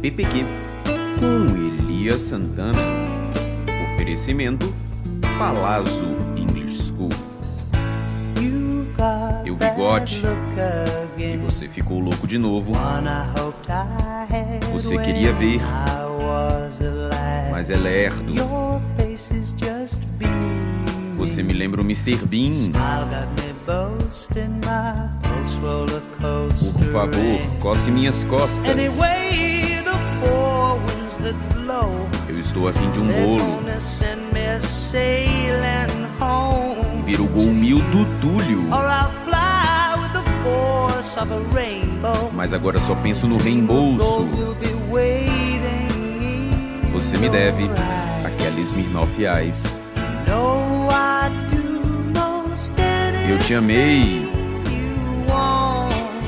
[0.00, 0.46] PPQ
[1.18, 2.78] com Elias Santana.
[3.94, 4.72] Oferecimento
[5.36, 7.08] Palazzo English School.
[9.44, 10.10] Eu vi God
[11.16, 12.72] e você ficou louco de novo.
[14.72, 15.60] Você queria ver,
[17.50, 18.34] mas é lerdo.
[21.16, 22.24] Você me lembra o Mr.
[22.24, 22.52] Bean.
[26.72, 28.62] Por favor, coce minhas costas.
[32.28, 33.60] Eu estou a fim de um bolo.
[37.26, 38.66] Gol mil do Túlio.
[42.32, 44.28] Mas agora só penso no reembolso.
[46.92, 47.64] Você me deve
[48.24, 49.12] aquela Smirnoff
[49.48, 49.78] Ice.
[53.30, 54.32] Eu te amei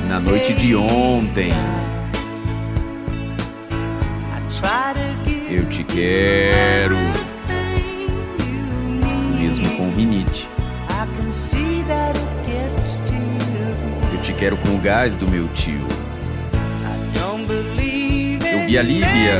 [0.07, 1.51] na noite de ontem.
[5.53, 6.95] Eu te quero,
[9.37, 10.49] mesmo com rinite.
[14.13, 15.85] Eu te quero com o gás do meu tio.
[18.49, 19.39] Eu vi a Lívia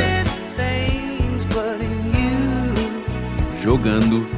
[3.63, 4.29] jogando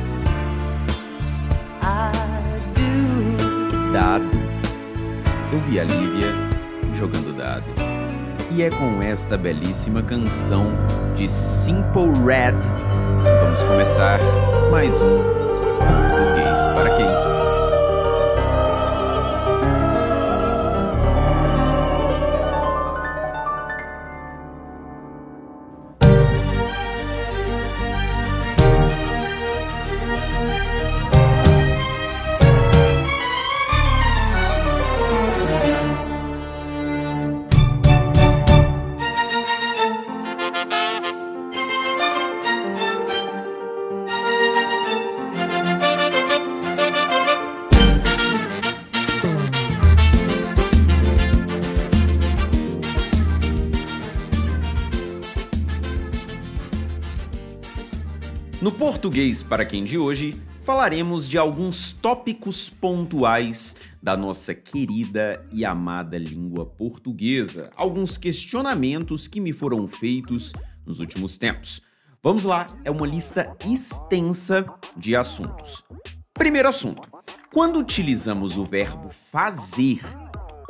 [3.92, 4.30] dado.
[5.52, 6.32] Eu vi a Lívia
[6.94, 7.83] jogando dado.
[8.56, 10.68] E é com esta belíssima canção
[11.16, 12.54] de Simple Red
[13.24, 14.20] que vamos começar
[14.70, 16.13] mais um
[58.64, 65.66] No português para quem de hoje, falaremos de alguns tópicos pontuais da nossa querida e
[65.66, 70.54] amada língua portuguesa, alguns questionamentos que me foram feitos
[70.86, 71.82] nos últimos tempos.
[72.24, 74.66] Vamos lá, é uma lista extensa
[74.96, 75.84] de assuntos.
[76.34, 77.02] Primeiro assunto:
[77.52, 80.00] quando utilizamos o verbo fazer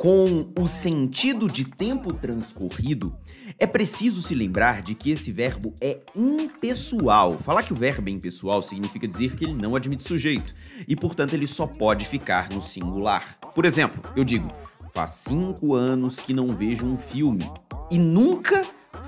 [0.04, 3.16] com o sentido de tempo transcorrido,
[3.58, 7.38] é preciso se lembrar de que esse verbo é impessoal.
[7.38, 10.52] Falar que o verbo é impessoal significa dizer que ele não admite sujeito
[10.86, 13.38] e, portanto, ele só pode ficar no singular.
[13.54, 14.46] Por exemplo, eu digo:
[14.92, 17.50] faz cinco anos que não vejo um filme
[17.90, 18.62] e nunca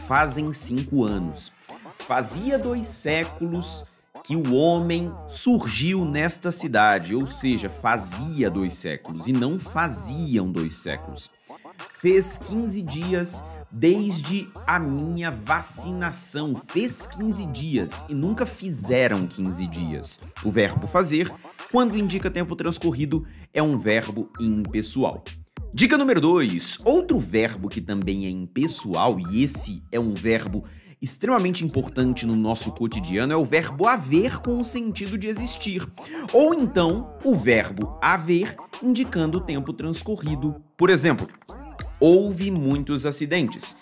[0.08, 1.52] fazem cinco anos.
[1.98, 3.84] Fazia dois séculos
[4.26, 10.74] que o homem surgiu nesta cidade, ou seja, fazia dois séculos e não faziam dois
[10.74, 11.30] séculos.
[11.92, 16.56] Fez 15 dias desde a minha vacinação.
[16.56, 20.20] Fez 15 dias e nunca fizeram 15 dias.
[20.44, 21.32] O verbo fazer,
[21.70, 25.22] quando indica tempo transcorrido, é um verbo impessoal.
[25.72, 26.80] Dica número 2.
[26.84, 30.64] Outro verbo que também é impessoal, e esse é um verbo
[31.06, 35.86] extremamente importante no nosso cotidiano é o verbo haver com o sentido de existir,
[36.32, 40.60] ou então o verbo haver indicando o tempo transcorrido.
[40.76, 41.28] Por exemplo,
[42.00, 43.76] houve muitos acidentes.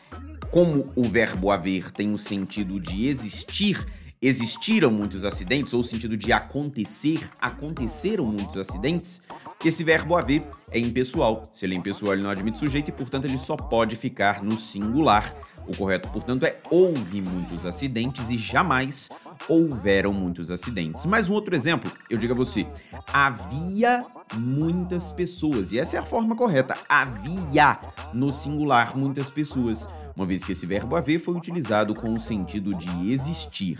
[0.51, 3.87] Como o verbo haver tem o sentido de existir,
[4.21, 9.23] existiram muitos acidentes, ou o sentido de acontecer, aconteceram muitos acidentes,
[9.65, 11.43] esse verbo haver é impessoal.
[11.55, 14.59] Se ele é impessoal, ele não admite sujeito e, portanto, ele só pode ficar no
[14.59, 15.35] singular.
[15.67, 19.09] O correto, portanto, é houve muitos acidentes e jamais
[19.49, 21.07] houveram muitos acidentes.
[21.07, 22.67] Mais um outro exemplo, eu digo a você:
[23.13, 24.05] havia
[24.35, 25.73] muitas pessoas.
[25.73, 26.77] E essa é a forma correta.
[26.89, 27.79] Havia
[28.13, 29.89] no singular muitas pessoas.
[30.17, 33.79] Uma vez que esse verbo haver foi utilizado com o sentido de existir.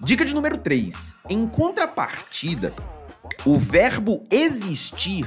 [0.00, 1.16] Dica de número 3.
[1.28, 2.72] Em contrapartida,
[3.44, 5.26] o verbo existir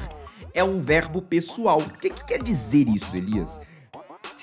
[0.54, 1.80] é um verbo pessoal.
[1.80, 3.62] O que, que quer dizer isso, Elias?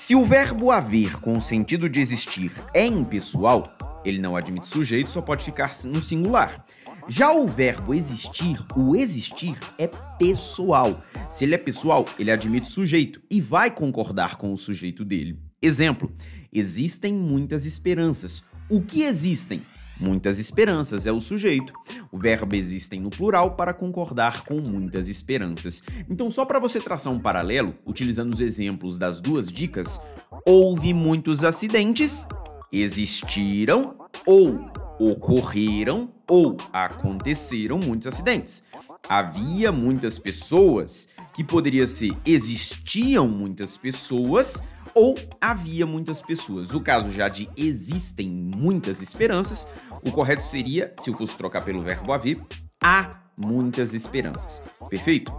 [0.07, 3.75] Se o verbo haver com o sentido de existir é impessoal,
[4.05, 6.65] ele não admite sujeito, só pode ficar no singular.
[7.09, 9.85] Já o verbo existir, o existir é
[10.17, 11.03] pessoal.
[11.29, 15.37] Se ele é pessoal, ele admite sujeito e vai concordar com o sujeito dele.
[15.61, 16.09] Exemplo:
[16.53, 18.45] existem muitas esperanças.
[18.69, 19.61] O que existem?
[19.99, 21.73] Muitas esperanças é o sujeito.
[22.11, 25.83] O verbo existem no plural para concordar com muitas esperanças.
[26.09, 29.99] Então, só para você traçar um paralelo, utilizando os exemplos das duas dicas,
[30.45, 32.27] houve muitos acidentes,
[32.71, 33.95] existiram
[34.25, 34.59] ou
[34.99, 38.63] ocorreram ou aconteceram muitos acidentes.
[39.07, 44.61] Havia muitas pessoas, que poderia ser existiam muitas pessoas
[44.97, 46.73] ou havia muitas pessoas.
[46.73, 49.67] O caso já de existem muitas esperanças,
[50.03, 52.41] o correto seria, se eu fosse trocar pelo verbo haver,
[52.83, 54.63] há muitas esperanças.
[54.89, 55.31] Perfeito?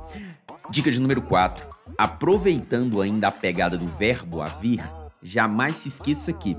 [0.70, 1.66] Dica de número 4.
[1.96, 4.80] Aproveitando ainda a pegada do verbo haver,
[5.20, 6.56] jamais se esqueça que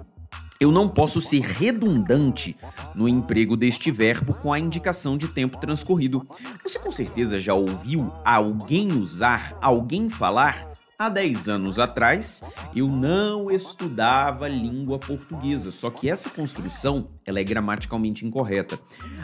[0.60, 2.58] eu não posso ser redundante
[2.94, 6.28] no emprego deste verbo com a indicação de tempo transcorrido.
[6.64, 10.68] Você com certeza já ouviu alguém usar, alguém falar?
[11.02, 12.44] Há 10 anos atrás,
[12.76, 18.78] eu não estudava língua portuguesa, só que essa construção ela é gramaticalmente incorreta.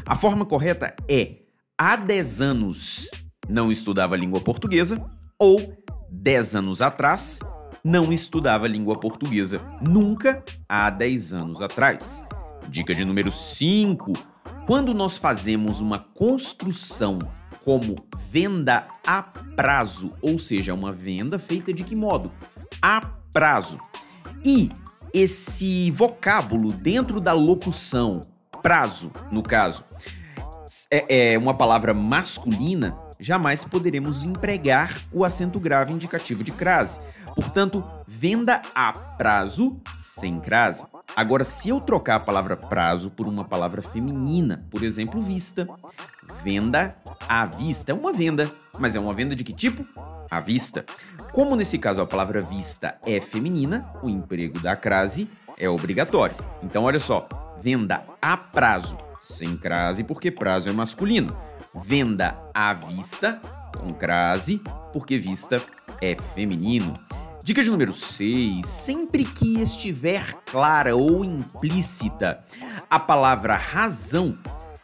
[0.05, 1.39] A forma correta é
[1.77, 3.11] há 10 anos
[3.49, 5.05] não estudava língua portuguesa
[5.37, 5.77] ou
[6.09, 7.41] 10 anos atrás
[7.83, 12.23] não estudava língua portuguesa, nunca há 10 anos atrás.
[12.69, 14.13] Dica de número 5.
[14.65, 17.19] Quando nós fazemos uma construção
[17.65, 17.95] como
[18.29, 22.31] venda a prazo, ou seja, uma venda feita de que modo?
[22.79, 23.01] A
[23.33, 23.79] prazo.
[24.43, 24.69] E
[25.11, 28.21] esse vocábulo dentro da locução,
[28.61, 29.83] prazo, no caso,
[30.91, 32.95] é, é uma palavra masculina,
[33.25, 36.99] jamais poderemos empregar o acento grave indicativo de crase.
[37.33, 40.85] Portanto, venda a prazo sem crase.
[41.15, 45.67] Agora, se eu trocar a palavra prazo por uma palavra feminina, por exemplo, vista,
[46.43, 46.95] venda
[47.27, 48.47] à vista é uma venda,
[48.79, 49.83] mas é uma venda de que tipo?
[50.29, 50.85] À vista.
[51.31, 55.27] Como nesse caso a palavra vista é feminina, o emprego da crase
[55.57, 56.35] é obrigatório.
[56.61, 57.27] Então, olha só,
[57.59, 61.35] venda a prazo sem crase, porque prazo é masculino.
[61.83, 63.39] Venda à vista
[63.77, 64.61] com crase,
[64.93, 65.61] porque vista
[66.01, 66.93] é feminino.
[67.43, 68.65] Dica de número 6.
[68.65, 72.43] Sempre que estiver clara ou implícita
[72.89, 74.37] a palavra razão,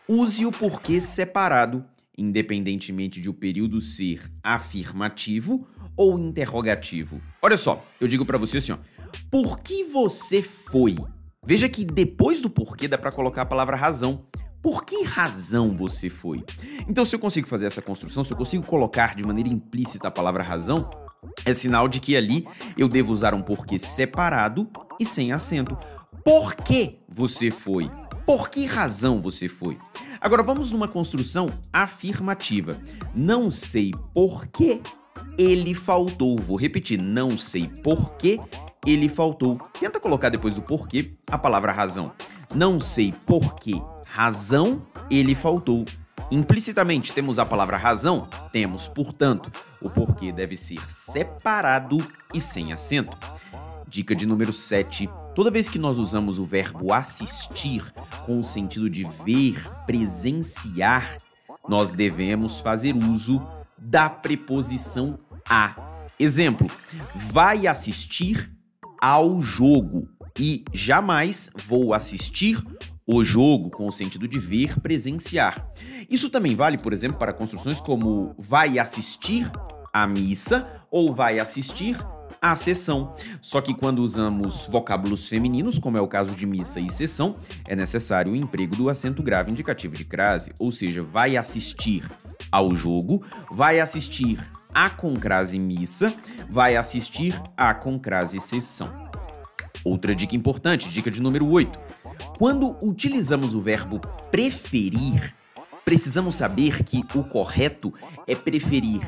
[0.08, 1.86] use o porquê separado,
[2.18, 7.22] independentemente de o período ser afirmativo ou interrogativo.
[7.42, 8.78] Olha só, eu digo para você assim, ó,
[9.32, 10.98] por que você foi?
[11.44, 14.26] Veja que depois do porquê dá para colocar a palavra razão.
[14.62, 16.44] Por que razão você foi?
[16.88, 20.12] Então, se eu consigo fazer essa construção, se eu consigo colocar de maneira implícita a
[20.12, 20.88] palavra razão,
[21.46, 22.48] é sinal de que ali
[22.78, 24.69] eu devo usar um porquê separado
[25.00, 25.78] e sem acento.
[26.24, 27.90] Por que você foi?
[28.25, 29.75] Por que razão você foi?
[30.19, 32.80] Agora vamos numa construção afirmativa.
[33.16, 34.80] Não sei por que
[35.38, 36.38] ele faltou.
[36.38, 38.40] Vou repetir, não sei por que
[38.86, 39.57] ele faltou.
[39.80, 42.12] Tenta colocar depois do porquê a palavra razão.
[42.54, 43.81] Não sei por que
[44.12, 45.86] razão ele faltou.
[46.30, 48.28] Implicitamente temos a palavra razão?
[48.52, 49.50] Temos, portanto,
[49.81, 51.98] o porquê deve ser separado
[52.34, 53.18] e sem acento.
[53.88, 55.10] Dica de número 7.
[55.34, 57.90] Toda vez que nós usamos o verbo assistir
[58.25, 61.18] com o sentido de ver, presenciar,
[61.68, 63.42] nós devemos fazer uso
[63.78, 65.18] da preposição
[65.50, 65.75] a.
[66.19, 66.68] Exemplo:
[67.31, 68.52] vai assistir
[69.02, 70.07] ao jogo
[70.38, 72.62] e jamais vou assistir
[73.06, 75.71] o jogo com o sentido de ver, presenciar.
[76.09, 79.50] Isso também vale, por exemplo, para construções como vai assistir
[79.94, 81.98] à missa ou vai assistir
[82.42, 83.13] à sessão.
[83.39, 87.35] Só que quando usamos vocábulos femininos, como é o caso de missa e sessão,
[87.68, 92.04] é necessário o emprego do acento grave indicativo de crase, ou seja, vai assistir
[92.52, 94.40] ao jogo, vai assistir
[94.73, 96.14] à concrase missa,
[96.49, 99.09] vai assistir à concrase sessão.
[99.83, 101.80] Outra dica importante, dica de número 8.
[102.38, 104.00] Quando utilizamos o verbo
[104.31, 105.35] preferir,
[105.85, 107.94] precisamos saber que o correto
[108.28, 109.02] é preferir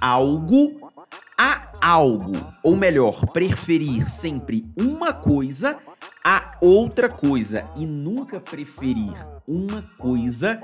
[0.00, 0.90] algo
[1.38, 2.32] a algo,
[2.62, 5.78] ou melhor, preferir sempre uma coisa
[6.24, 9.14] a outra coisa e nunca preferir
[9.46, 10.60] uma coisa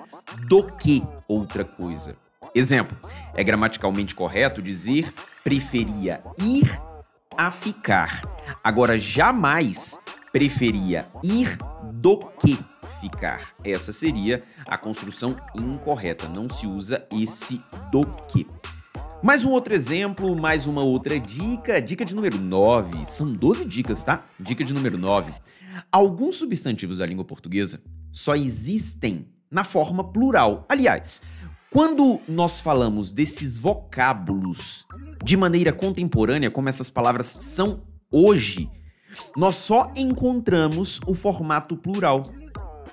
[0.48, 2.16] do que outra coisa.
[2.54, 2.98] Exemplo:
[3.34, 6.80] é gramaticalmente correto dizer preferia ir
[7.36, 8.22] a ficar.
[8.62, 9.98] Agora, jamais
[10.32, 11.58] preferia ir
[11.92, 12.58] do que
[13.00, 13.54] ficar.
[13.62, 16.28] Essa seria a construção incorreta.
[16.28, 17.60] Não se usa esse
[17.90, 18.46] do que.
[19.22, 21.80] Mais um outro exemplo, mais uma outra dica.
[21.80, 23.04] Dica de número 9.
[23.04, 24.24] São 12 dicas, tá?
[24.40, 25.32] Dica de número 9.
[25.90, 30.64] Alguns substantivos da língua portuguesa só existem na forma plural.
[30.68, 31.22] Aliás,
[31.70, 34.86] quando nós falamos desses vocábulos
[35.22, 38.70] de maneira contemporânea, como essas palavras são hoje,
[39.36, 42.22] nós só encontramos o formato plural.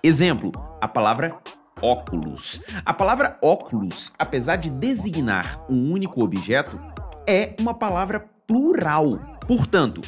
[0.02, 1.38] Exemplo, a palavra
[1.82, 2.62] óculos.
[2.86, 6.80] A palavra óculos, apesar de designar um único objeto,
[7.28, 9.10] é uma palavra plural.
[9.48, 10.02] Portanto,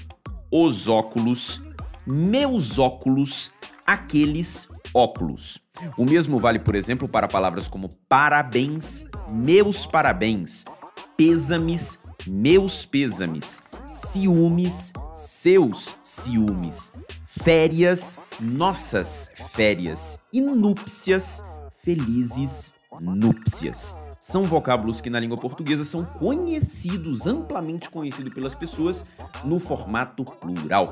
[0.51, 1.62] os óculos,
[2.06, 3.51] meus óculos,
[3.86, 5.60] aqueles óculos.
[5.98, 10.65] O mesmo vale, por exemplo, para palavras como parabéns, meus parabéns,
[11.18, 16.94] pêsames, meus pêsames, ciúmes, seus ciúmes,
[17.25, 21.44] férias, nossas férias e núpcias,
[21.84, 23.98] felizes núpcias.
[24.20, 29.06] São vocábulos que na língua portuguesa são conhecidos, amplamente conhecidos pelas pessoas
[29.44, 30.86] no formato plural.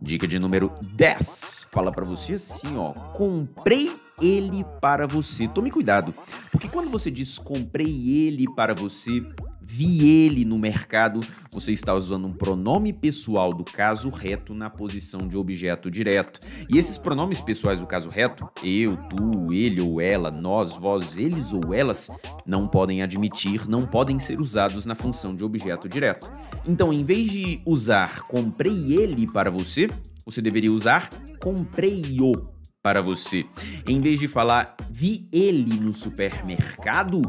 [0.00, 1.68] Dica de número 10.
[1.72, 2.92] Fala para você assim, ó.
[2.92, 5.48] Comprei ele para você.
[5.48, 6.14] Tome cuidado,
[6.50, 9.24] porque quando você diz comprei ele para você,
[9.64, 15.26] vi ele no mercado, você está usando um pronome pessoal do caso reto na posição
[15.26, 16.40] de objeto direto.
[16.68, 21.52] E esses pronomes pessoais do caso reto, eu, tu, ele ou ela, nós, vós, eles
[21.52, 22.10] ou elas,
[22.46, 26.30] não podem admitir, não podem ser usados na função de objeto direto.
[26.66, 29.88] Então, em vez de usar comprei ele para você,
[30.24, 31.08] você deveria usar
[31.40, 32.52] comprei-o
[32.82, 33.44] para você.
[33.86, 37.22] Em vez de falar vi ele no supermercado,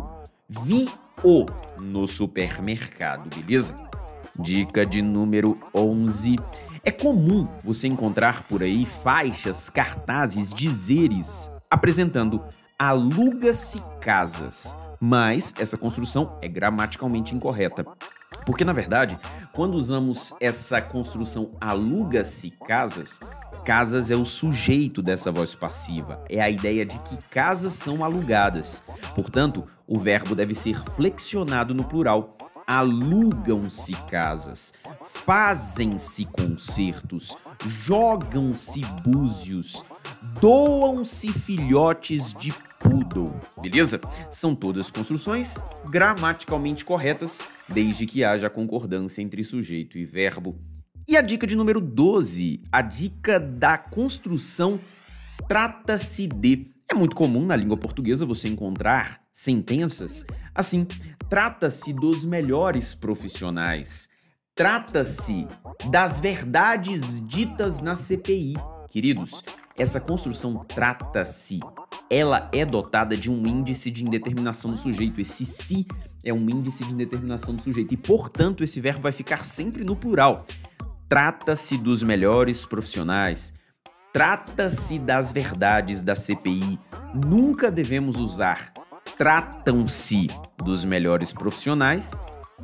[0.49, 0.87] vi
[1.23, 1.45] o
[1.81, 3.75] no supermercado, beleza?
[4.39, 6.37] Dica de número 11.
[6.83, 12.43] É comum você encontrar por aí faixas, cartazes, dizeres apresentando
[12.77, 17.83] aluga-se casas, mas essa construção é gramaticalmente incorreta.
[18.45, 19.17] Porque, na verdade,
[19.53, 23.19] quando usamos essa construção aluga-se casas,
[23.63, 26.23] casas é o sujeito dessa voz passiva.
[26.29, 28.83] É a ideia de que casas são alugadas.
[29.15, 32.37] Portanto, o verbo deve ser flexionado no plural.
[32.65, 34.73] Alugam-se casas,
[35.25, 39.83] fazem-se concertos, jogam-se búzios,
[40.39, 43.35] doam-se filhotes de poodle.
[43.61, 43.99] Beleza?
[44.31, 45.55] São todas construções
[45.89, 50.57] gramaticalmente corretas, desde que haja concordância entre sujeito e verbo.
[51.07, 54.79] E a dica de número 12, a dica da construção
[55.49, 56.71] trata-se de.
[56.89, 60.87] É muito comum na língua portuguesa você encontrar sentenças assim:
[61.29, 64.07] trata-se dos melhores profissionais.
[64.55, 65.47] Trata-se
[65.89, 68.53] das verdades ditas na CPI.
[68.87, 69.43] Queridos,
[69.77, 71.59] essa construção trata-se,
[72.09, 75.19] ela é dotada de um índice de indeterminação do sujeito.
[75.19, 75.85] Esse se
[76.23, 79.95] é um índice de indeterminação do sujeito e, portanto, esse verbo vai ficar sempre no
[79.95, 80.45] plural.
[81.07, 83.53] Trata-se dos melhores profissionais.
[84.11, 86.79] Trata-se das verdades da CPI.
[87.13, 88.73] Nunca devemos usar
[89.17, 90.27] tratam-se
[90.63, 92.09] dos melhores profissionais.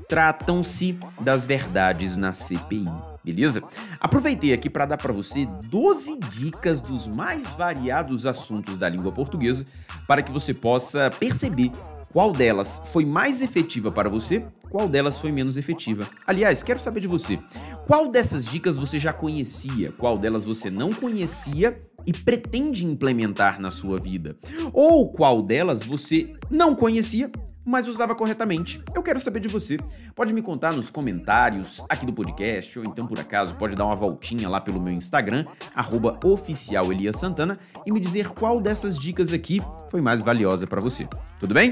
[0.07, 2.89] Tratam-se das verdades na CPI.
[3.23, 3.61] Beleza?
[3.99, 9.65] Aproveitei aqui para dar para você 12 dicas dos mais variados assuntos da língua portuguesa
[10.07, 11.71] para que você possa perceber
[12.11, 16.07] qual delas foi mais efetiva para você, qual delas foi menos efetiva.
[16.25, 17.39] Aliás, quero saber de você.
[17.87, 19.91] Qual dessas dicas você já conhecia?
[19.91, 24.37] Qual delas você não conhecia e pretende implementar na sua vida?
[24.71, 27.31] Ou qual delas você não conhecia,
[27.65, 28.81] mas usava corretamente?
[28.95, 29.77] Eu quero saber de você.
[30.15, 33.95] Pode me contar nos comentários aqui do podcast, ou então, por acaso, pode dar uma
[33.95, 35.45] voltinha lá pelo meu Instagram,
[36.23, 41.07] oficialeliasantana, e me dizer qual dessas dicas aqui foi mais valiosa para você.
[41.39, 41.71] Tudo bem?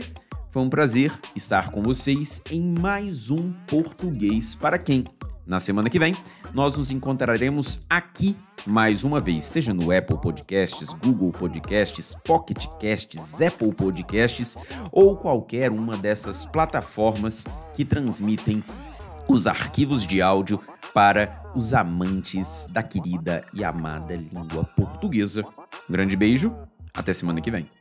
[0.57, 5.03] Foi um prazer estar com vocês em mais um Português para quem.
[5.45, 6.15] Na semana que vem,
[6.51, 8.35] nós nos encontraremos aqui
[8.65, 14.57] mais uma vez, seja no Apple Podcasts, Google Podcasts, Pocket Casts, Apple Podcasts
[14.91, 17.45] ou qualquer uma dessas plataformas
[17.75, 18.63] que transmitem
[19.27, 20.59] os arquivos de áudio
[20.91, 25.45] para os amantes da querida e amada língua portuguesa.
[25.87, 26.51] Um grande beijo,
[26.95, 27.76] até semana que vem.